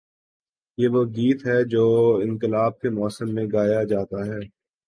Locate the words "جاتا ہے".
3.83-4.39